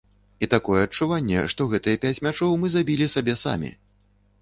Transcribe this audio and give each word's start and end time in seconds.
І 0.45 0.47
такое 0.53 0.79
адчуванне, 0.85 1.45
што 1.55 1.69
гэтыя 1.75 2.01
пяць 2.07 2.17
мячоў 2.29 2.59
мы 2.65 2.75
забілі 2.79 3.13
сабе 3.19 3.41
самі. 3.47 3.75